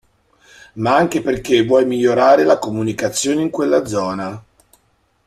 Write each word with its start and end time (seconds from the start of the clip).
Ma 0.77 0.95
anche 0.95 1.21
perché 1.21 1.63
vuoi 1.63 1.85
migliorare 1.85 2.43
la 2.43 2.57
comunicazione 2.57 3.43
in 3.43 3.51
quella 3.51 3.85
zona. 3.85 4.43